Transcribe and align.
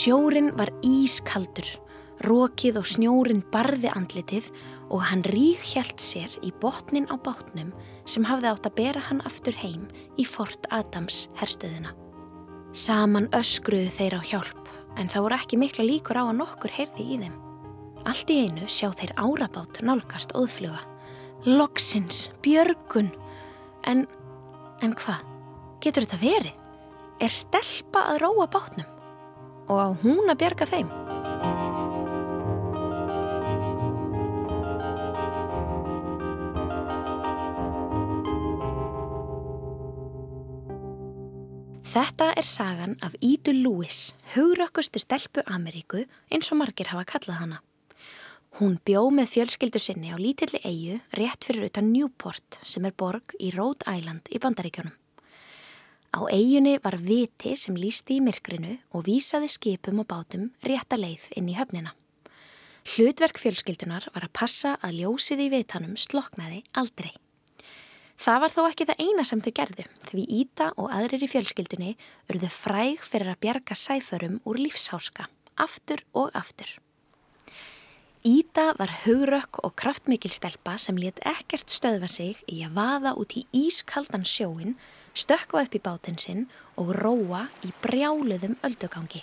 Sjórin 0.00 0.54
var 0.56 0.70
ískaldur, 0.86 1.66
rókið 2.24 2.78
og 2.80 2.86
snjórin 2.88 3.42
barði 3.52 3.90
andlitið 3.92 4.46
og 4.88 5.02
hann 5.04 5.20
rík 5.28 5.60
hjælt 5.74 6.00
sér 6.00 6.36
í 6.46 6.54
botnin 6.62 7.08
á 7.12 7.20
bátnum 7.20 7.74
sem 8.08 8.24
hafði 8.24 8.48
átt 8.48 8.68
að 8.70 8.78
bera 8.78 9.02
hann 9.10 9.18
aftur 9.28 9.58
heim 9.60 9.82
í 10.16 10.24
Fort 10.24 10.64
Adams 10.72 11.26
herstöðuna. 11.36 11.92
Saman 12.72 13.28
öskruðu 13.36 13.90
þeir 13.98 14.16
á 14.16 14.20
hjálp 14.24 14.70
en 14.96 15.10
það 15.12 15.26
voru 15.26 15.36
ekki 15.36 15.58
mikla 15.60 15.84
líkur 15.84 16.20
á 16.22 16.24
að 16.30 16.38
nokkur 16.38 16.72
heyrði 16.78 17.04
í 17.04 17.18
þeim. 17.20 17.34
Allt 18.08 18.32
í 18.32 18.38
einu 18.46 18.70
sjá 18.72 18.88
þeir 18.96 19.12
árabát 19.20 19.82
nálgast 19.84 20.32
óðfluga. 20.32 20.80
Loksins, 21.44 22.30
björgun. 22.40 23.12
En, 23.84 24.06
en 24.80 24.96
hvað? 24.96 25.28
Getur 25.84 26.08
þetta 26.08 26.22
verið? 26.24 26.56
Er 27.20 27.36
stelpa 27.36 28.06
að 28.14 28.22
róa 28.24 28.48
bátnum? 28.48 28.88
Og 29.68 29.76
á 29.76 29.88
hún 30.02 30.30
að 30.30 30.40
björga 30.44 30.70
þeim? 30.70 30.88
Þetta 41.90 42.28
er 42.38 42.46
sagan 42.46 42.92
af 43.02 43.16
Ídu 43.18 43.50
Lewis, 43.50 44.12
hugrökkustu 44.36 45.00
stelpu 45.02 45.42
Ameríku 45.50 46.04
eins 46.30 46.52
og 46.54 46.60
margir 46.60 46.86
hafa 46.92 47.02
kallað 47.16 47.40
hana. 47.40 47.58
Hún 48.60 48.76
bjó 48.86 49.08
með 49.10 49.32
fjölskyldu 49.32 49.82
sinni 49.82 50.12
á 50.14 50.16
lítilli 50.18 50.60
eigu 50.62 51.00
rétt 51.18 51.48
fyrir 51.48 51.66
utan 51.66 51.90
Newport 51.90 52.60
sem 52.62 52.86
er 52.86 52.94
borg 52.94 53.34
í 53.42 53.50
Rhode 53.56 53.82
Island 53.90 54.30
í 54.30 54.38
Bandaríkjónum. 54.38 54.94
Á 56.10 56.26
eigunni 56.26 56.78
var 56.82 56.96
viti 56.98 57.54
sem 57.54 57.76
lísti 57.78 58.18
í 58.18 58.22
myrkrinu 58.24 58.76
og 58.90 59.06
vísaði 59.06 59.46
skipum 59.50 60.02
og 60.02 60.08
bátum 60.10 60.48
rétta 60.66 60.98
leið 60.98 61.28
inn 61.38 61.50
í 61.52 61.54
höfnina. 61.54 61.94
Hlutverk 62.90 63.38
fjölskyldunar 63.38 64.08
var 64.10 64.26
að 64.26 64.34
passa 64.34 64.74
að 64.82 65.02
ljósið 65.02 65.44
í 65.46 65.48
vitanum 65.52 65.94
sloknaði 66.00 66.64
aldrei. 66.74 67.12
Það 68.20 68.40
var 68.42 68.52
þó 68.52 68.60
ekki 68.66 68.86
það 68.88 69.02
eina 69.06 69.24
sem 69.24 69.40
þau 69.40 69.52
gerðu 69.56 69.84
því 70.10 70.26
Íta 70.40 70.66
og 70.76 70.90
aðrir 70.92 71.22
í 71.24 71.30
fjölskyldunni 71.30 71.92
urðu 72.28 72.50
fræg 72.52 73.04
fyrir 73.06 73.30
að 73.32 73.42
bjarga 73.46 73.76
sæförum 73.78 74.40
úr 74.44 74.58
lífsháska, 74.60 75.28
aftur 75.56 76.02
og 76.12 76.34
aftur. 76.36 76.68
Íta 78.26 78.74
var 78.76 78.92
hugrökk 79.06 79.62
og 79.64 79.72
kraftmikil 79.80 80.32
stelpa 80.34 80.74
sem 80.76 80.98
let 81.00 81.22
ekkert 81.24 81.72
stöðva 81.72 82.10
sig 82.12 82.42
í 82.50 82.58
að 82.66 82.74
vaða 82.76 83.14
út 83.16 83.32
í 83.38 83.46
ískaldan 83.56 84.26
sjóin, 84.28 84.74
stökka 85.14 85.62
upp 85.62 85.74
í 85.74 85.82
bátinn 85.82 86.18
sinn 86.18 86.46
og 86.80 86.94
róa 86.96 87.46
í 87.66 87.72
brjáluðum 87.82 88.56
öldugangi. 88.66 89.22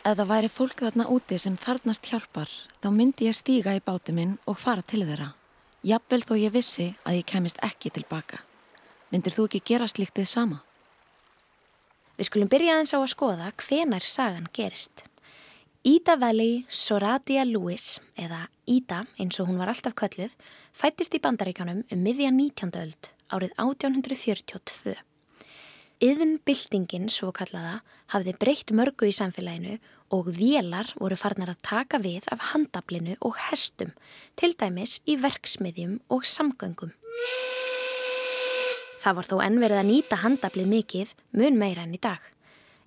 Ef 0.00 0.16
það 0.16 0.30
væri 0.30 0.48
fólk 0.48 0.80
þarna 0.80 1.08
úti 1.12 1.36
sem 1.38 1.58
þarnast 1.60 2.06
hjálpar, 2.08 2.48
þá 2.80 2.88
myndi 2.94 3.28
ég 3.28 3.36
stíga 3.36 3.74
í 3.76 3.82
bátinn 3.84 4.16
minn 4.16 4.38
og 4.48 4.56
fara 4.58 4.82
til 4.82 5.02
þeirra. 5.04 5.34
Jafnvel 5.84 6.22
þó 6.24 6.34
ég 6.40 6.54
vissi 6.54 6.86
að 7.04 7.20
ég 7.20 7.28
kemist 7.28 7.60
ekki 7.64 7.92
tilbaka. 7.92 8.40
Myndir 9.12 9.34
þú 9.36 9.46
ekki 9.48 9.60
gera 9.72 9.88
sliktið 9.88 10.28
sama? 10.28 10.62
Við 12.16 12.28
skulum 12.28 12.50
byrja 12.52 12.74
aðeins 12.76 12.92
á 12.92 12.98
að 13.00 13.12
skoða 13.14 13.52
hvenar 13.60 14.04
sagan 14.04 14.48
gerist. 14.52 15.04
Ida 15.82 16.18
Valley 16.20 16.66
Soradia 16.68 17.40
Lewis, 17.48 18.02
eða 18.12 18.50
Ida 18.68 18.98
eins 19.16 19.38
og 19.40 19.46
hún 19.48 19.56
var 19.56 19.70
alltaf 19.72 19.94
kölluð, 19.96 20.34
fættist 20.76 21.14
í 21.16 21.20
bandaríkanum 21.24 21.78
um 21.88 22.02
miðja 22.04 22.28
19. 22.36 22.74
öld 22.76 23.08
árið 23.32 23.54
1842. 23.56 24.92
Yðnbildingin, 26.04 27.06
svo 27.08 27.30
kallaða, 27.32 27.78
hafði 28.12 28.34
breytt 28.42 28.74
mörgu 28.76 29.08
í 29.08 29.14
samfélaginu 29.16 29.78
og 30.12 30.28
vélar 30.36 30.90
voru 31.00 31.16
farnar 31.16 31.54
að 31.54 31.62
taka 31.64 32.02
við 32.04 32.28
af 32.28 32.50
handablinu 32.50 33.16
og 33.24 33.38
hestum, 33.46 33.94
til 34.36 34.52
dæmis 34.60 34.98
í 35.08 35.16
verksmiðjum 35.16 35.96
og 36.12 36.28
samgöngum. 36.28 36.92
Það 39.00 39.16
var 39.16 39.30
þó 39.32 39.34
ennverið 39.46 39.80
að 39.80 39.88
nýta 39.94 40.20
handablið 40.26 40.68
mikið 40.74 41.16
mun 41.40 41.56
meira 41.56 41.88
enn 41.88 41.96
í 41.96 42.02
dag. 42.04 42.20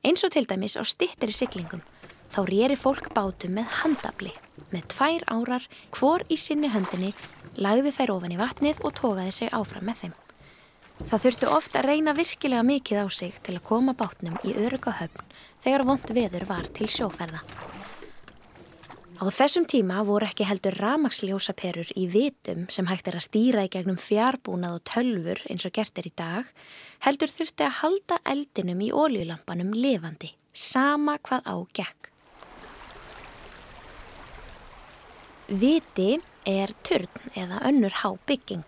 Eins 0.05 0.21
og 0.21 0.35
til 0.37 0.45
dæmis 0.45 0.77
á 0.77 0.85
stittir 0.85 1.33
í 1.33 1.39
syklingum, 1.41 1.81
þá 2.33 2.41
rýri 2.49 2.77
fólk 2.79 3.11
bátum 3.13 3.53
með 3.59 3.69
handabli, 3.83 4.33
með 4.73 4.87
tvær 4.95 5.25
árar, 5.29 5.67
hvor 5.93 6.25
í 6.33 6.37
sinni 6.39 6.71
höndinni, 6.73 7.13
lagði 7.61 7.93
þær 7.93 8.15
ofan 8.17 8.33
í 8.33 8.41
vatnið 8.41 8.81
og 8.81 8.95
tókaði 8.97 9.35
sig 9.37 9.53
áfram 9.53 9.85
með 9.89 10.01
þeim. 10.01 10.15
Það 11.03 11.23
þurftu 11.25 11.51
ofta 11.51 11.81
að 11.81 11.89
reyna 11.89 12.13
virkilega 12.17 12.63
mikið 12.65 13.03
á 13.03 13.07
sig 13.11 13.37
til 13.43 13.57
að 13.57 13.65
koma 13.67 13.95
bátnum 13.97 14.37
í 14.45 14.53
öruga 14.55 14.93
höfn 15.01 15.31
þegar 15.63 15.85
vond 15.89 16.13
veður 16.15 16.45
var 16.49 16.69
til 16.69 16.89
sjóferða. 16.89 17.41
Á 19.23 19.29
þessum 19.29 19.65
tíma 19.69 20.01
voru 20.03 20.27
ekki 20.27 20.45
heldur 20.47 20.75
ramagsljósaperur 20.81 21.91
í 21.99 22.07
vitum 22.11 22.65
sem 22.73 22.87
hægt 22.89 23.07
er 23.07 23.19
að 23.19 23.27
stýra 23.27 23.65
í 23.67 23.71
gegnum 23.71 23.99
fjárbúnað 24.01 24.79
og 24.79 24.85
tölfur 24.89 25.43
eins 25.47 25.67
og 25.69 25.75
gert 25.75 26.01
er 26.01 26.09
í 26.09 26.13
dag, 26.17 26.49
heldur 27.05 27.31
þurfti 27.31 27.67
að 27.67 27.77
halda 27.81 28.19
eldinum 28.33 28.81
í 28.83 28.89
óljulampanum 28.91 29.71
lifandi, 29.77 30.33
sama 30.51 31.19
hvað 31.21 31.45
á 31.47 31.55
gekk. 31.77 32.12
Viti 35.53 36.15
er 36.49 36.71
törn 36.81 37.27
eða 37.37 37.59
önnur 37.67 37.93
há 37.99 38.07
bygging, 38.25 38.63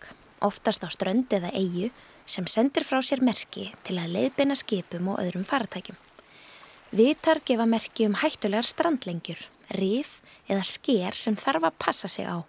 oftast 0.46 0.84
á 0.86 0.90
strönd 0.94 1.32
eða 1.34 1.50
eigu 1.58 1.88
sem 2.30 2.46
sendir 2.46 2.86
frá 2.86 3.00
sér 3.02 3.24
merki 3.26 3.72
til 3.88 3.96
að 3.98 4.12
leiðbeina 4.14 4.54
skipum 4.60 5.08
og 5.10 5.18
öðrum 5.24 5.48
faratækjum. 5.50 5.98
Vitar 6.94 7.42
gefa 7.42 7.66
merki 7.66 8.06
um 8.06 8.20
hættulegar 8.22 8.70
strandlengjur, 8.70 9.42
rif 9.80 10.20
eða 10.46 10.62
sker 10.62 11.18
sem 11.18 11.34
þarf 11.34 11.72
að 11.72 11.80
passa 11.88 12.12
sig 12.12 12.30
á 12.30 12.46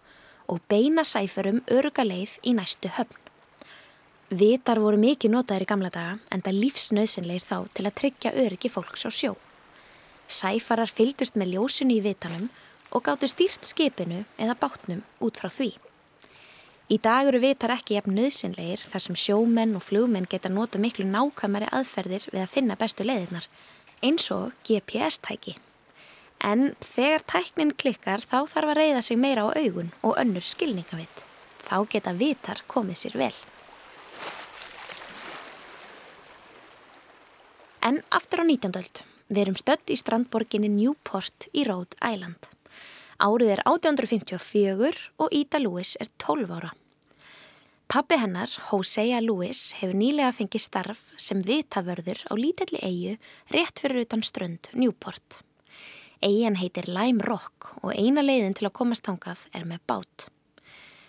og 0.53 0.61
beina 0.69 1.07
sæfurum 1.07 1.63
öruga 1.73 2.05
leið 2.05 2.37
í 2.45 2.53
næstu 2.61 2.93
höfn. 2.93 3.17
Vitar 4.29 4.83
voru 4.85 5.01
mikið 5.01 5.33
notaður 5.33 5.65
í 5.65 5.71
gamla 5.73 5.95
daga 5.97 6.19
en 6.29 6.45
það 6.45 6.61
lífsnöðsynleir 6.61 7.47
þá 7.47 7.59
til 7.73 7.89
að 7.89 7.99
tryggja 8.03 8.37
öryggi 8.45 8.75
fólks 8.75 9.09
á 9.09 9.11
sjó. 9.11 9.33
Sæfarar 10.29 10.93
fyldust 10.93 11.41
með 11.41 11.57
ljósunni 11.57 12.03
í 12.03 12.05
vitanum 12.05 12.51
og 12.51 12.66
gáttu 13.05 13.29
stýrt 13.29 13.67
skipinu 13.67 14.25
eða 14.39 14.57
bátnum 14.61 15.03
út 15.21 15.41
frá 15.41 15.51
því. 15.53 15.75
Í 16.87 17.01
dag 17.03 17.27
eru 17.27 17.41
vitar 17.43 17.73
ekki 17.75 17.97
jafn 17.97 18.15
nöðsynleir 18.15 18.79
þar 18.79 19.03
sem 19.03 19.17
sjómenn 19.19 19.75
og 19.75 19.83
flugmenn 19.83 20.29
geta 20.31 20.53
nota 20.53 20.79
miklu 20.79 21.03
nákvæmari 21.09 21.67
aðferðir 21.75 22.29
við 22.31 22.45
að 22.45 22.53
finna 22.53 22.77
bestu 22.79 23.03
leiðirnar, 23.03 23.49
eins 24.07 24.29
og 24.31 24.55
GPS-tæki. 24.69 25.57
En 26.47 26.77
þegar 26.84 27.27
tæknin 27.27 27.75
klikkar 27.75 28.23
þá 28.23 28.39
þarf 28.53 28.71
að 28.71 28.79
reyða 28.79 29.03
sig 29.03 29.19
meira 29.19 29.49
á 29.49 29.57
augun 29.57 29.91
og 30.07 30.15
önnur 30.21 30.47
skilningavitt. 30.47 31.25
Þá 31.67 31.77
geta 31.91 32.15
vitar 32.15 32.63
komið 32.71 33.03
sér 33.03 33.19
vel. 33.19 33.34
En 37.83 38.03
aftur 38.15 38.43
á 38.43 38.45
19. 38.47 38.78
öld. 38.78 39.03
Við 39.27 39.43
erum 39.43 39.59
stödd 39.59 39.91
í 39.91 39.99
strandborginni 39.99 40.71
Newport 40.71 41.49
í 41.51 41.67
Rhode 41.67 41.99
Island. 41.99 42.56
Árið 43.16 43.54
er 43.54 43.62
1854 43.65 44.99
og 45.25 45.32
Ida 45.32 45.60
Lewis 45.62 45.94
er 46.00 46.10
12 46.21 46.50
ára. 46.53 46.72
Pappi 47.88 48.19
hennar, 48.19 48.50
Hosea 48.69 49.22
Lewis, 49.22 49.71
hefur 49.78 49.94
nýlega 49.97 50.34
fengið 50.37 50.65
starf 50.65 51.00
sem 51.16 51.41
vitavörður 51.41 52.24
á 52.28 52.33
lítelli 52.36 52.83
eigu 52.83 53.15
rétt 53.54 53.80
fyrir 53.80 54.04
utan 54.04 54.24
strönd 54.27 54.68
Newport. 54.74 55.39
Eigan 56.21 56.59
heitir 56.60 56.91
Lime 56.91 57.24
Rock 57.24 57.77
og 57.83 57.95
eina 57.95 58.24
leiðin 58.24 58.57
til 58.59 58.68
að 58.68 58.77
komast 58.80 59.07
tangað 59.07 59.47
er 59.54 59.65
með 59.65 59.84
bát. 59.89 60.27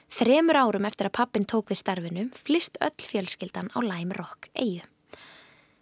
Þremur 0.08 0.62
árum 0.62 0.88
eftir 0.88 1.10
að 1.10 1.18
pappin 1.20 1.48
tók 1.50 1.74
við 1.74 1.82
starfinu 1.82 2.30
flist 2.38 2.78
öll 2.80 2.96
fjölskyldan 3.04 3.74
á 3.76 3.84
Lime 3.84 4.16
Rock 4.16 4.48
eigu. 4.56 4.86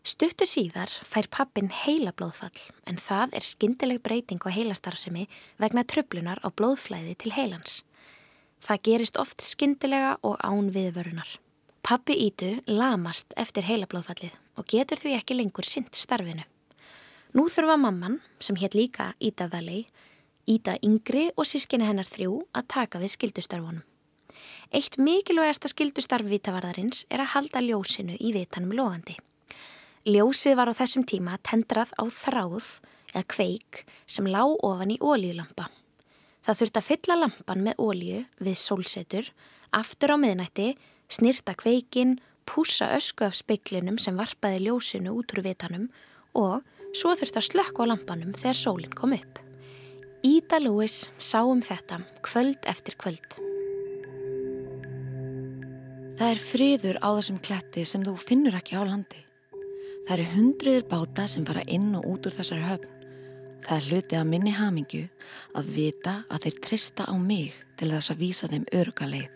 Stuttu 0.06 0.46
síðar 0.46 0.92
fær 1.02 1.26
pappin 1.34 1.72
heila 1.74 2.12
blóðfall 2.14 2.60
en 2.86 3.00
það 3.02 3.32
er 3.40 3.46
skindileg 3.48 4.04
breyting 4.06 4.44
á 4.46 4.54
heilastarfsemi 4.54 5.24
vegna 5.58 5.82
tröflunar 5.82 6.38
á 6.46 6.54
blóðflæði 6.54 7.16
til 7.24 7.34
heilans. 7.34 7.80
Það 8.62 8.84
gerist 8.86 9.18
oft 9.18 9.42
skindilega 9.42 10.12
og 10.22 10.38
án 10.46 10.70
viðvörunar. 10.78 11.26
Pappi 11.82 12.20
Ítu 12.28 12.52
lamast 12.70 13.34
eftir 13.34 13.66
heila 13.66 13.90
blóðfallið 13.90 14.38
og 14.62 14.70
getur 14.70 15.02
því 15.02 15.18
ekki 15.18 15.42
lengur 15.42 15.66
sint 15.66 15.98
starfinu. 15.98 16.46
Nú 17.34 17.50
þurfa 17.50 17.82
mamman, 17.82 18.22
sem 18.38 18.62
hétt 18.62 18.78
líka 18.78 19.16
Íta 19.18 19.50
Valley, 19.50 19.88
Íta 20.46 20.78
Yngri 20.86 21.32
og 21.34 21.50
sískinni 21.50 21.90
hennar 21.90 22.06
þrjú 22.06 22.44
að 22.54 22.70
taka 22.78 23.02
við 23.02 23.18
skildustarfunum. 23.18 23.82
Eitt 24.70 25.02
mikilvægasta 25.02 25.74
skildustarf 25.74 26.30
vitavarðarins 26.30 27.08
er 27.10 27.26
að 27.26 27.34
halda 27.34 27.66
ljósinu 27.66 28.22
í 28.22 28.38
vitanum 28.38 28.78
logandi. 28.78 29.18
Ljósið 30.06 30.54
var 30.60 30.70
á 30.70 30.78
þessum 30.78 31.02
tíma 31.10 31.40
tendrað 31.42 31.90
á 31.98 32.06
þráð 32.06 32.66
eða 33.10 33.24
kveik 33.26 33.80
sem 34.06 34.28
lá 34.30 34.44
ofan 34.46 34.92
í 34.94 35.00
ólíulampa. 35.02 35.66
Það 36.46 36.60
þurfti 36.60 36.78
að 36.78 36.88
fylla 36.92 37.16
lampan 37.24 37.64
með 37.66 37.82
ólíu 37.82 38.20
við 38.38 38.60
sólsetur, 38.62 39.32
aftur 39.74 40.14
á 40.14 40.18
miðnætti, 40.22 40.76
snirta 41.10 41.58
kveikin, 41.58 42.20
púsa 42.46 42.92
ösku 42.94 43.26
af 43.26 43.34
speiklinum 43.34 43.98
sem 43.98 44.14
varpaði 44.14 44.68
ljósinu 44.68 45.18
út 45.18 45.34
úr 45.34 45.42
vitanum 45.48 45.90
og 46.38 46.62
svo 46.94 47.18
þurfti 47.18 47.42
að 47.42 47.50
slökka 47.50 47.90
á 47.90 47.90
lampanum 47.90 48.38
þegar 48.38 48.62
sólinn 48.62 48.94
kom 48.94 49.18
upp. 49.18 49.42
Ída 50.22 50.62
Lewis 50.62 51.10
sá 51.18 51.42
um 51.42 51.66
þetta 51.66 52.04
kvöld 52.22 52.62
eftir 52.70 52.94
kvöld. 53.02 53.42
Það 56.22 56.30
er 56.30 56.48
friður 56.54 57.02
á 57.02 57.10
þessum 57.18 57.42
kletti 57.42 57.90
sem 57.90 58.06
þú 58.06 58.20
finnur 58.22 58.62
ekki 58.62 58.78
á 58.78 58.86
landi. 58.86 59.26
Það 60.06 60.20
eru 60.20 60.26
hundruður 60.36 60.84
báta 60.86 61.24
sem 61.26 61.46
fara 61.48 61.64
inn 61.66 61.96
og 61.98 62.04
út 62.06 62.28
úr 62.30 62.34
þessari 62.36 62.62
höfn. 62.62 62.92
Það 63.66 63.78
er 63.80 63.86
hlutið 63.90 64.20
að 64.20 64.28
minni 64.30 64.52
hamingju 64.54 65.06
að 65.58 65.70
vita 65.74 66.12
að 66.30 66.44
þeir 66.44 66.58
trista 66.62 67.08
á 67.10 67.14
mig 67.18 67.56
til 67.80 67.88
þess 67.90 68.12
að 68.14 68.20
vísa 68.22 68.50
þeim 68.52 68.68
öruga 68.78 69.08
leið. 69.10 69.32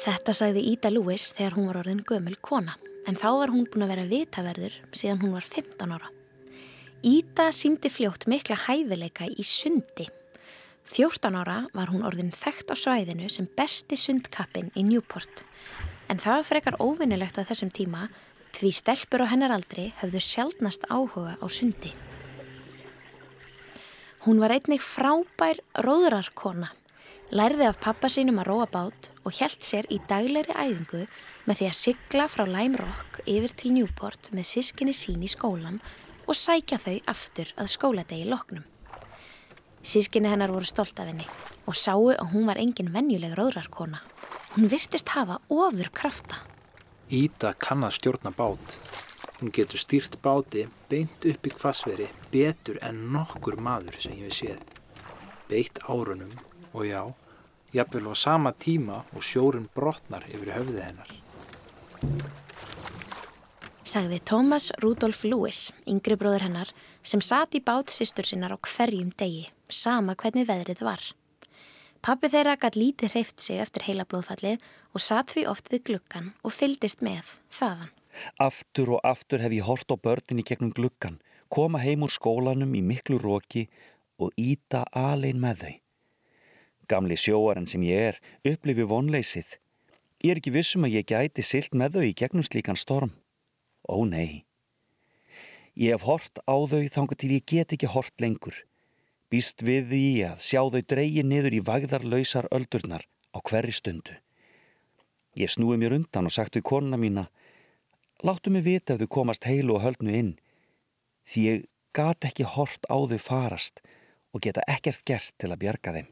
Þetta 0.00 0.34
sagði 0.34 0.64
Ída 0.72 0.90
Lewis 0.90 1.28
þegar 1.36 1.54
hún 1.54 1.68
var 1.68 1.78
orðin 1.84 2.02
gömul 2.08 2.34
kona, 2.42 2.74
en 3.06 3.18
þá 3.18 3.28
var 3.38 3.52
hún 3.54 3.68
búin 3.70 3.84
að 3.86 3.92
vera 3.92 4.06
vitaverður 4.10 4.78
síðan 4.90 5.20
hún 5.22 5.36
var 5.36 5.46
15 5.46 5.94
ára. 5.94 6.10
Ída 7.06 7.46
síndi 7.54 7.92
fljótt 7.94 8.26
mikla 8.30 8.58
hæfileika 8.66 9.28
í 9.30 9.46
sundi. 9.46 10.08
14 10.90 11.38
ára 11.38 11.60
var 11.76 11.92
hún 11.94 12.02
orðin 12.06 12.32
þekkt 12.34 12.74
á 12.74 12.76
svæðinu 12.78 13.30
sem 13.30 13.46
besti 13.54 13.94
sundkappin 13.94 14.72
í 14.74 14.82
Newport, 14.82 15.44
en 16.10 16.18
það 16.18 16.40
var 16.40 16.48
frekar 16.50 16.80
óvinnilegt 16.82 17.38
á 17.38 17.46
þessum 17.46 17.70
tíma 17.70 18.08
því 18.56 18.72
stelpur 18.74 19.24
á 19.24 19.32
hennar 19.32 19.54
aldri 19.54 19.90
höfðu 20.02 20.22
sjálfnast 20.24 20.88
áhuga 20.90 21.36
á 21.38 21.46
sundi. 21.48 21.94
Hún 24.26 24.40
var 24.42 24.52
einnig 24.52 24.82
frábær 24.84 25.62
róðrarkona 25.80 26.74
lærði 27.30 27.68
af 27.68 27.78
pappa 27.78 28.08
sínum 28.10 28.40
að 28.42 28.48
róa 28.50 28.66
bát 28.70 29.10
og 29.22 29.34
hjælt 29.36 29.62
sér 29.62 29.86
í 29.92 30.00
daglegri 30.10 30.54
æfingu 30.56 31.04
með 31.46 31.60
því 31.60 31.68
að 31.68 31.78
sigla 31.78 32.26
frá 32.30 32.42
Lime 32.48 32.80
Rock 32.80 33.20
yfir 33.22 33.54
til 33.54 33.74
Newport 33.76 34.32
með 34.34 34.48
sískinni 34.50 34.94
sín 34.96 35.22
í 35.22 35.30
skólan 35.30 35.78
og 36.26 36.38
sækja 36.38 36.80
þau 36.82 36.96
aftur 37.10 37.52
að 37.56 37.72
skóladegi 37.76 38.26
loknum. 38.26 38.66
Sískinni 39.80 40.30
hennar 40.30 40.52
voru 40.52 40.66
stolt 40.66 40.98
af 41.00 41.10
henni 41.10 41.26
og 41.70 41.78
sáu 41.78 42.10
að 42.16 42.32
hún 42.34 42.50
var 42.50 42.58
engin 42.58 42.90
venjuleg 42.92 43.36
róðrarkona. 43.38 44.02
Hún 44.56 44.66
virtist 44.66 45.14
hafa 45.14 45.38
ofur 45.48 45.92
krafta. 45.94 46.42
Íta 47.10 47.50
kann 47.58 47.82
að 47.82 47.96
stjórna 47.96 48.30
bát. 48.30 48.76
Hún 49.40 49.50
getur 49.50 49.80
stýrt 49.82 50.20
báti 50.22 50.68
beint 50.90 51.24
upp 51.26 51.48
í 51.48 51.50
hvasveri 51.50 52.06
betur 52.30 52.78
en 52.86 53.00
nokkur 53.10 53.56
maður 53.58 53.96
sem 53.98 54.14
ég 54.14 54.28
við 54.28 54.36
séð. 54.36 54.60
Beitt 55.50 55.80
árunum 55.90 56.30
og 56.70 56.86
já, 56.86 57.02
jafnvel 57.74 58.12
á 58.12 58.14
sama 58.14 58.52
tíma 58.54 59.02
og 59.10 59.26
sjórin 59.26 59.66
brotnar 59.74 60.28
yfir 60.30 60.54
höfði 60.54 60.86
hennar. 60.86 61.10
Sagði 63.82 64.20
Thomas 64.22 64.70
Rudolf 64.78 65.24
Lewis, 65.26 65.72
yngri 65.90 66.14
bróður 66.14 66.46
hennar, 66.46 66.70
sem 67.02 67.18
satt 67.18 67.58
í 67.58 67.64
bát 67.64 67.90
sýstur 67.90 68.28
sinnar 68.28 68.54
á 68.54 68.58
hverjum 68.62 69.10
degi, 69.18 69.48
sama 69.66 70.14
hvernig 70.14 70.46
veðrið 70.46 70.86
var. 70.86 71.02
Pappi 72.00 72.30
þeirra 72.32 72.54
gætt 72.56 72.78
lítið 72.80 73.12
hreift 73.12 73.42
sig 73.44 73.58
eftir 73.60 73.84
heila 73.84 74.06
blóðfallið 74.08 74.62
og 74.96 75.02
satt 75.04 75.34
því 75.34 75.42
oft 75.50 75.66
við 75.68 75.82
gluggan 75.88 76.30
og 76.40 76.54
fyldist 76.56 77.02
með 77.04 77.34
þaðan. 77.52 77.90
Aftur 78.40 78.94
og 78.96 79.04
aftur 79.04 79.44
hef 79.44 79.52
ég 79.52 79.68
hort 79.68 79.92
á 79.92 79.96
börnin 80.00 80.40
í 80.40 80.44
gegnum 80.48 80.72
gluggan, 80.72 81.18
koma 81.52 81.82
heim 81.82 82.06
úr 82.06 82.12
skólanum 82.14 82.72
í 82.72 82.80
miklu 82.80 83.20
róki 83.20 83.66
og 84.16 84.32
íta 84.40 84.86
alein 84.96 85.42
með 85.44 85.64
þau. 85.64 85.74
Gamli 86.88 87.20
sjóaren 87.20 87.68
sem 87.68 87.84
ég 87.84 88.14
er 88.14 88.20
upplifi 88.48 88.88
vonleysið. 88.88 89.52
Ég 90.24 90.32
er 90.32 90.40
ekki 90.40 90.56
vissum 90.56 90.88
að 90.88 90.96
ég 90.96 91.08
gæti 91.12 91.44
silt 91.44 91.76
með 91.76 92.00
þau 92.00 92.06
í 92.08 92.16
gegnum 92.16 92.48
slíkan 92.48 92.80
storm. 92.80 93.12
Ó 93.84 94.08
nei. 94.08 94.48
Ég 95.76 95.92
hef 95.92 96.08
hort 96.08 96.40
á 96.48 96.56
þau 96.56 96.80
þangar 96.96 97.20
til 97.20 97.34
ég 97.36 97.44
get 97.44 97.76
ekki 97.76 97.92
hort 97.92 98.16
lengur. 98.24 98.56
Býst 99.30 99.62
við 99.62 99.92
því 99.92 100.06
að 100.26 100.40
sjá 100.42 100.60
þau 100.74 100.82
dreyi 100.92 101.22
niður 101.22 101.54
í 101.54 101.62
vagðarlausar 101.66 102.48
öldurnar 102.50 103.06
á 103.30 103.38
hverri 103.38 103.72
stundu. 103.72 104.16
Ég 105.38 105.52
snúi 105.52 105.78
mér 105.78 105.94
undan 105.94 106.26
og 106.26 106.34
sagt 106.34 106.58
við 106.58 106.66
konuna 106.66 106.98
mína 106.98 107.28
Láttu 108.20 108.50
mig 108.52 108.66
vita 108.66 108.92
ef 108.92 109.00
þau 109.00 109.08
komast 109.14 109.46
heilu 109.48 109.78
og 109.78 109.84
höldnu 109.84 110.12
inn 110.12 110.32
því 111.30 111.44
ég 111.46 111.62
gat 111.96 112.26
ekki 112.28 112.44
hort 112.44 112.84
á 112.92 112.96
þau 113.08 113.20
farast 113.22 113.80
og 114.34 114.42
geta 114.44 114.64
ekkert 114.68 115.06
gert 115.08 115.32
til 115.40 115.48
að 115.48 115.62
bjarga 115.62 115.94
þeim. 115.96 116.10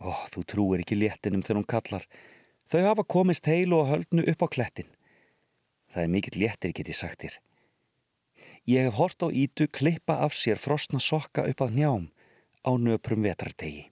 Ó, 0.00 0.10
þú 0.32 0.44
trúir 0.48 0.82
ekki 0.82 0.96
léttinum 0.96 1.44
þegar 1.44 1.60
hún 1.60 1.68
kallar. 1.68 2.06
Þau 2.72 2.80
hafa 2.88 3.04
komist 3.04 3.46
heilu 3.46 3.82
og 3.82 3.90
höldnu 3.92 4.24
upp 4.32 4.46
á 4.48 4.48
klettin. 4.56 4.88
Það 5.92 6.02
er 6.06 6.12
mikill 6.14 6.40
léttir, 6.40 6.72
get 6.72 6.88
ég 6.88 6.96
sagt 6.96 7.20
þér. 7.20 7.36
Ég 8.62 8.84
hef 8.86 8.94
hort 8.94 9.22
á 9.26 9.28
ítu 9.34 9.66
klippa 9.66 10.20
af 10.22 10.36
sér 10.38 10.54
frostna 10.54 11.00
sokka 11.02 11.42
upp 11.50 11.64
að 11.64 11.72
njám 11.74 12.04
á 12.62 12.70
nöprum 12.78 13.24
vetrardegi. 13.26 13.90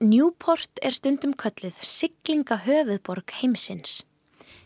Newport 0.00 0.80
er 0.80 0.96
stundum 0.96 1.36
kölluð 1.36 1.76
siglinga 1.84 2.56
höfuðborg 2.64 3.36
heimsins. 3.42 4.00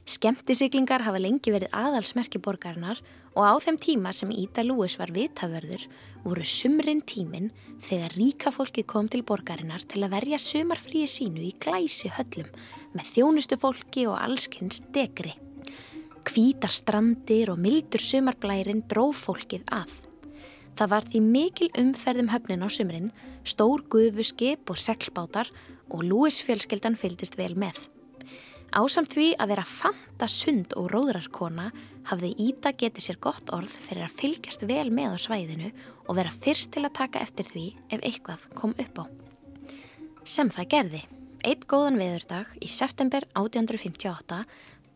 Skemtisiglingar 0.06 1.02
hafa 1.02 1.18
lengi 1.18 1.50
verið 1.50 1.74
aðalsmerki 1.74 2.38
borgarnar 2.38 3.02
og 3.38 3.46
á 3.46 3.55
þeim 3.62 3.76
tíma 3.79 4.11
sem 4.11 4.32
Ída 4.35 4.64
Lewis 4.67 4.96
var 4.99 5.12
vitavörður 5.14 5.85
voru 6.25 6.43
sumrin 6.43 7.05
tímin 7.06 7.52
þegar 7.87 8.17
ríka 8.19 8.50
fólki 8.50 8.82
kom 8.82 9.06
til 9.06 9.23
borgarinnar 9.23 9.85
til 9.87 10.02
að 10.02 10.17
verja 10.17 10.40
sumarfríi 10.43 11.06
sínu 11.06 11.44
í 11.46 11.52
glæsi 11.62 12.11
höllum 12.17 12.49
með 12.96 13.12
þjónustu 13.14 13.58
fólki 13.61 14.08
og 14.11 14.19
allskynns 14.19 14.82
degri. 14.94 15.37
Kvítar 16.26 16.75
strandir 16.75 17.52
og 17.52 17.62
mildur 17.62 18.02
sumarblærin 18.02 18.82
dró 18.90 19.06
fólkið 19.14 19.70
að. 19.70 19.93
Það 20.75 20.90
var 20.93 21.06
því 21.06 21.23
mikil 21.23 21.69
umferðum 21.79 22.32
höfnin 22.35 22.67
á 22.67 22.69
sumrin, 22.70 23.12
stór 23.46 23.87
gufuskip 23.90 24.70
og 24.70 24.82
seglbátar 24.82 25.50
og 25.94 26.02
Lewis 26.02 26.43
fjölskeldan 26.43 26.99
fylgist 26.99 27.38
vel 27.38 27.55
með. 27.55 27.87
Ásamt 28.68 29.14
því 29.16 29.30
að 29.40 29.48
vera 29.54 29.64
fanta 29.64 30.26
sund 30.28 30.75
og 30.76 30.90
róðrarkona 30.92 31.70
hafði 32.10 32.34
Íta 32.44 32.75
getið 32.76 33.04
sér 33.06 33.18
gott 33.25 33.48
orð 33.54 33.72
fyrir 33.72 34.04
að 34.04 34.16
fylgjast 34.18 34.64
vel 34.68 34.90
með 34.92 35.14
á 35.16 35.18
svæðinu 35.25 35.70
og 36.04 36.18
vera 36.18 36.32
fyrst 36.32 36.75
til 36.75 36.84
að 36.84 36.96
taka 36.98 37.22
eftir 37.25 37.48
því 37.48 37.64
ef 37.88 38.04
eitthvað 38.04 38.44
kom 38.58 38.75
upp 38.76 39.00
á. 39.00 39.04
Sem 40.28 40.52
það 40.52 40.68
gerði, 40.75 41.00
eitt 41.48 41.64
góðan 41.70 41.96
veðurdag 41.96 42.52
í 42.60 42.68
september 42.68 43.25
1858 43.32 44.42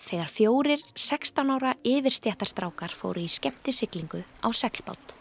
þegar 0.02 0.34
fjórir 0.34 0.84
16 0.92 1.54
ára 1.56 1.72
yfirstjættarstrákar 1.80 2.92
fóru 2.92 3.24
í 3.24 3.32
skemmti 3.32 3.72
siglingu 3.72 4.20
á 4.44 4.48
seglbátt. 4.52 5.16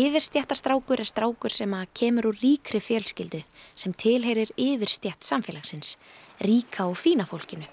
Yfirstjættarstrákur 0.00 1.02
er 1.02 1.08
strákur 1.08 1.52
sem 1.52 1.72
að 1.76 1.92
kemur 1.98 2.30
úr 2.30 2.40
ríkri 2.40 2.80
fjölskyldu 2.80 3.42
sem 3.74 3.92
tilheyrir 3.92 4.52
yfirstjætt 4.56 5.26
samfélagsins 5.26 5.96
ríka 6.40 6.86
og 6.88 6.96
fína 6.98 7.26
fólkinu. 7.28 7.66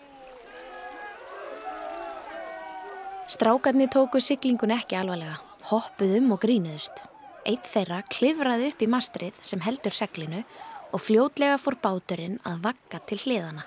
Strákarnir 3.28 3.90
tóku 3.92 4.22
siglingun 4.24 4.72
ekki 4.72 4.96
alvarlega, 4.96 5.40
hoppuðum 5.68 6.32
og 6.36 6.42
grínuðust. 6.46 7.02
Eitt 7.48 7.68
þeirra 7.68 8.02
klifraði 8.08 8.72
upp 8.72 8.84
í 8.84 8.90
mastrið 8.92 9.42
sem 9.44 9.64
heldur 9.64 9.96
seglinu 9.96 10.44
og 10.92 11.04
fljótlega 11.04 11.58
fór 11.60 11.76
báturinn 11.84 12.40
að 12.48 12.62
vakka 12.70 13.02
til 13.08 13.20
hliðana. 13.26 13.66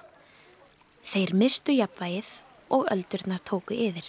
Þeir 1.05 1.35
mistu 1.37 1.77
jafnvægið 1.77 2.33
og 2.77 2.89
öldurnar 2.93 3.45
tóku 3.45 3.77
yfir. 3.77 4.07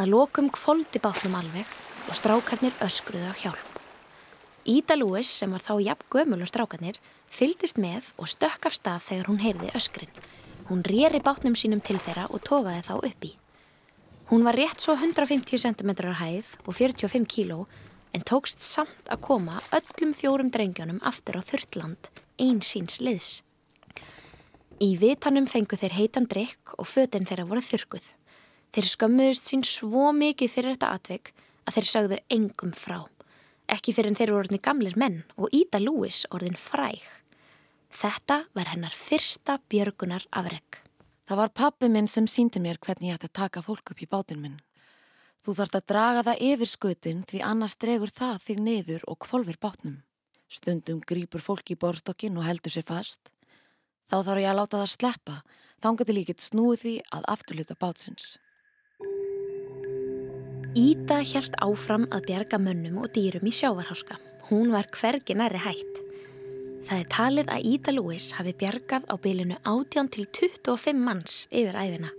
Að 0.00 0.12
lokum 0.14 0.48
kvoldi 0.52 1.02
bátnum 1.02 1.36
alveg 1.40 1.68
og 2.08 2.16
strákarnir 2.16 2.76
öskruði 2.84 3.28
á 3.28 3.34
hjálp. 3.36 3.69
Ída 4.68 4.96
Lewis 4.98 5.30
sem 5.32 5.52
var 5.52 5.62
þá 5.64 5.74
jafn 5.80 6.08
gömul 6.12 6.42
og 6.44 6.50
strákarnir 6.50 6.98
fyldist 7.32 7.78
með 7.80 8.10
og 8.20 8.28
stökk 8.28 8.68
af 8.68 8.76
stað 8.76 9.06
þegar 9.06 9.30
hún 9.30 9.40
heyrði 9.40 9.70
öskrin. 9.78 10.10
Hún 10.68 10.82
rýri 10.84 11.22
bátnum 11.24 11.56
sínum 11.56 11.80
til 11.80 11.96
þeirra 11.96 12.26
og 12.28 12.42
tókaði 12.44 12.82
þá 12.84 12.94
uppi. 12.98 13.30
Hún 14.30 14.44
var 14.44 14.54
rétt 14.54 14.82
svo 14.84 14.94
150 14.94 15.58
cm 15.58 15.90
á 16.06 16.14
hæð 16.20 16.52
og 16.66 16.74
45 16.76 17.24
kg 17.26 17.64
en 18.12 18.26
tókst 18.26 18.60
samt 18.60 19.08
að 19.08 19.22
koma 19.24 19.62
öllum 19.72 20.12
fjórum 20.14 20.50
drengjónum 20.52 21.00
aftur 21.02 21.40
á 21.40 21.42
þurrtland 21.42 22.10
einsýns 22.38 23.00
liðs. 23.00 23.40
Í 24.80 24.96
vitanum 25.00 25.48
fengu 25.50 25.76
þeir 25.76 25.96
heitan 25.96 26.28
drikk 26.28 26.76
og 26.76 26.88
fötinn 26.88 27.26
þeirra 27.28 27.48
voru 27.48 27.64
þurkuð. 27.64 28.06
Þeir 28.70 28.92
skömmuðust 28.92 29.50
sín 29.50 29.64
svo 29.66 30.12
mikið 30.16 30.52
fyrir 30.52 30.76
þetta 30.76 30.92
atvegg 30.96 31.32
að 31.64 31.76
þeir 31.76 31.90
sögðu 31.90 32.20
engum 32.36 32.76
frá. 32.76 33.02
Ekki 33.70 33.94
fyrir 33.94 34.10
en 34.10 34.16
þeir 34.18 34.28
eru 34.28 34.38
orðinni 34.40 34.62
gamlir 34.64 34.96
menn 34.98 35.20
og 35.38 35.52
Ída 35.54 35.78
Lewis 35.78 36.24
orðin 36.34 36.58
fræg. 36.58 37.04
Þetta 37.90 38.44
var 38.54 38.70
hennar 38.72 38.94
fyrsta 38.94 39.60
björgunar 39.70 40.26
afreg. 40.34 40.80
Það 41.30 41.38
var 41.38 41.52
pappi 41.54 41.90
minn 41.90 42.10
sem 42.10 42.26
síndi 42.26 42.58
mér 42.62 42.80
hvernig 42.82 43.12
ég 43.12 43.18
ætti 43.18 43.28
að 43.30 43.38
taka 43.38 43.62
fólk 43.62 43.92
upp 43.92 44.02
í 44.02 44.08
bátinn 44.10 44.42
minn. 44.42 44.58
Þú 45.40 45.54
þarfst 45.56 45.78
að 45.78 45.86
draga 45.92 46.24
það 46.26 46.42
yfir 46.48 46.70
skutin 46.72 47.22
því 47.30 47.42
annars 47.46 47.78
dregur 47.78 48.10
það 48.10 48.42
þig 48.46 48.62
niður 48.66 49.06
og 49.06 49.20
kvolfir 49.24 49.60
bátnum. 49.62 50.00
Stundum 50.50 50.98
grýpur 51.06 51.40
fólk 51.40 51.70
í 51.70 51.78
borstokkin 51.78 52.36
og 52.36 52.48
heldur 52.48 52.74
sér 52.74 52.88
fast. 52.90 53.30
Þá 54.10 54.16
þarf 54.26 54.42
ég 54.42 54.50
að 54.50 54.58
láta 54.58 54.82
það 54.82 54.92
sleppa, 54.96 55.36
til 55.80 56.18
ég 56.18 56.26
get 56.26 56.42
snúið 56.42 56.82
því 56.82 56.94
að 57.14 57.28
afturluta 57.30 57.78
bátsins. 57.78 58.38
Íta 60.78 61.16
helt 61.26 61.56
áfram 61.58 62.04
að 62.14 62.28
bjarga 62.28 62.58
mönnum 62.62 63.00
og 63.02 63.10
dýrum 63.10 63.48
í 63.48 63.50
sjávarháska. 63.50 64.20
Hún 64.46 64.70
var 64.70 64.86
hvergi 64.94 65.34
næri 65.34 65.58
hætt. 65.58 65.98
Það 66.86 66.96
er 67.00 67.08
talið 67.10 67.50
að 67.50 67.66
Íta 67.72 67.94
Lewis 67.96 68.28
hafi 68.38 68.52
bjargað 68.54 69.08
á 69.10 69.14
bylunu 69.18 69.58
18 69.66 70.12
til 70.14 70.28
25 70.30 70.94
manns 70.94 71.40
yfir 71.50 71.74
æfina. 71.74 72.12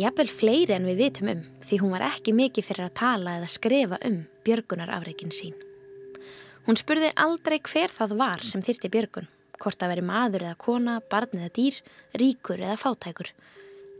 Jafnvel 0.00 0.32
fleiri 0.32 0.76
en 0.78 0.88
við 0.88 1.02
vitum 1.02 1.32
um 1.34 1.42
því 1.60 1.80
hún 1.82 1.92
var 1.92 2.06
ekki 2.08 2.32
mikið 2.32 2.70
fyrir 2.70 2.88
að 2.88 2.96
tala 3.02 3.36
eða 3.36 3.52
skrifa 3.52 3.98
um 4.08 4.22
björgunarafreikin 4.48 5.34
sín. 5.34 5.56
Hún 6.64 6.80
spurði 6.80 7.12
aldrei 7.12 7.58
hver 7.60 7.92
það 7.92 8.16
var 8.16 8.40
sem 8.40 8.64
þyrti 8.64 8.88
björgun 8.94 9.28
hvort 9.58 9.82
að 9.82 9.92
veri 9.92 10.04
maður 10.06 10.46
eða 10.46 10.58
kona, 10.60 10.98
barn 11.10 11.34
eða 11.36 11.52
dýr, 11.56 11.78
ríkur 12.16 12.62
eða 12.62 12.78
fátækur. 12.78 13.32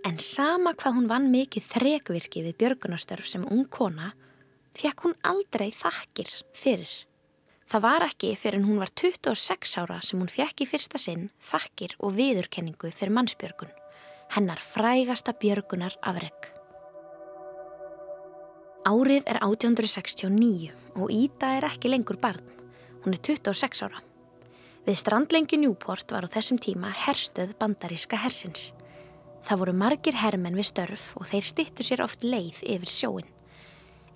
En 0.07 0.19
sama 0.23 0.75
hvað 0.79 0.97
hún 0.99 1.11
vann 1.11 1.29
mikið 1.33 1.65
þrekvirki 1.73 2.45
við 2.47 2.57
björgunastörf 2.61 3.27
sem 3.27 3.47
ung 3.51 3.67
kona, 3.67 4.13
fekk 4.79 5.07
hún 5.07 5.17
aldrei 5.27 5.71
þakkir 5.75 6.31
fyrir. 6.55 6.91
Það 7.69 7.85
var 7.85 8.05
ekki 8.07 8.31
fyrir 8.39 8.63
en 8.63 8.69
hún 8.69 8.79
var 8.81 8.93
26 8.97 9.75
ára 9.83 9.99
sem 10.05 10.21
hún 10.21 10.31
fekk 10.33 10.63
í 10.65 10.69
fyrsta 10.71 11.01
sinn 11.01 11.27
þakkir 11.45 11.99
og 11.99 12.15
viðurkenningu 12.17 12.93
fyrir 12.95 13.13
mannsbjörgun. 13.17 13.75
Hennar 14.33 14.63
frægasta 14.63 15.35
björgunar 15.37 15.97
afreg. 16.01 16.53
Árið 18.89 19.27
er 19.29 19.43
1869 19.45 20.71
og 20.97 21.13
Ída 21.13 21.51
er 21.59 21.67
ekki 21.69 21.91
lengur 21.93 22.17
barn. 22.23 22.45
Hún 23.05 23.13
er 23.13 23.21
26 23.21 23.85
ára. 23.85 24.01
Við 24.89 24.97
strandlengi 25.03 25.59
Newport 25.61 26.09
var 26.15 26.25
á 26.25 26.33
þessum 26.33 26.57
tíma 26.57 26.95
herstöð 26.97 27.53
bandaríska 27.61 28.17
hersins. 28.23 28.71
Það 29.47 29.61
voru 29.63 29.75
margir 29.77 30.19
hermenn 30.19 30.57
við 30.59 30.71
störf 30.71 31.11
og 31.19 31.29
þeir 31.31 31.47
stittu 31.51 31.87
sér 31.87 32.03
oft 32.05 32.25
leið 32.27 32.63
yfir 32.65 32.93
sjóin. 32.93 33.29